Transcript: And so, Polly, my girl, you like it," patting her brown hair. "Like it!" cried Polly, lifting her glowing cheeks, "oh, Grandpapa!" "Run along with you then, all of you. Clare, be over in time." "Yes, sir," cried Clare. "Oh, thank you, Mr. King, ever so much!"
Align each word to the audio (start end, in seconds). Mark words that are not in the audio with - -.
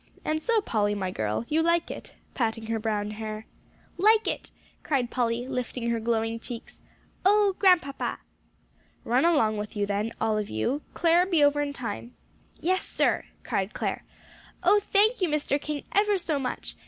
And 0.25 0.41
so, 0.41 0.61
Polly, 0.61 0.95
my 0.95 1.11
girl, 1.11 1.45
you 1.47 1.61
like 1.61 1.91
it," 1.91 2.15
patting 2.33 2.65
her 2.71 2.79
brown 2.79 3.11
hair. 3.11 3.45
"Like 3.97 4.27
it!" 4.27 4.49
cried 4.81 5.11
Polly, 5.11 5.47
lifting 5.47 5.91
her 5.91 5.99
glowing 5.99 6.39
cheeks, 6.39 6.81
"oh, 7.23 7.55
Grandpapa!" 7.59 8.17
"Run 9.03 9.25
along 9.25 9.57
with 9.57 9.75
you 9.75 9.85
then, 9.85 10.11
all 10.19 10.39
of 10.39 10.49
you. 10.49 10.81
Clare, 10.95 11.27
be 11.27 11.43
over 11.43 11.61
in 11.61 11.71
time." 11.71 12.15
"Yes, 12.59 12.83
sir," 12.83 13.25
cried 13.43 13.75
Clare. 13.75 14.03
"Oh, 14.63 14.79
thank 14.81 15.21
you, 15.21 15.29
Mr. 15.29 15.61
King, 15.61 15.83
ever 15.93 16.17
so 16.17 16.39
much!" 16.39 16.75